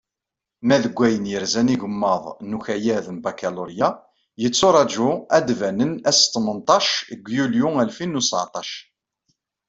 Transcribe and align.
Ma 0.67 0.77
deg 0.83 0.95
wayen 0.99 1.29
yerzan 1.31 1.73
igemmaḍ 1.75 2.23
n 2.49 2.55
ukayad 2.57 3.05
n 3.15 3.17
bakalurya, 3.23 3.89
yetturaǧu 4.41 5.09
ad 5.37 5.43
d-bannen 5.47 5.93
ass 6.09 6.21
tmenṭac 6.33 6.85
deg 7.09 7.21
yulyu 7.35 7.67
alfin 7.83 8.19
u 8.19 8.21
seεṭac. 8.29 8.69